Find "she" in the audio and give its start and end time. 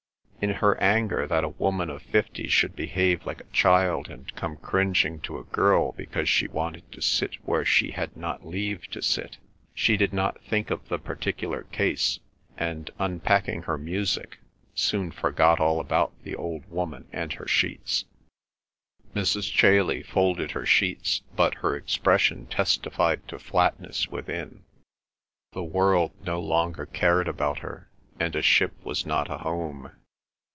6.27-6.47, 7.63-7.91, 9.75-9.97